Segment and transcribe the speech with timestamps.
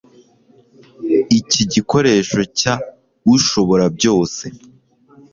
[1.39, 2.73] iki gikoresho cya
[3.35, 4.45] ushoborabyose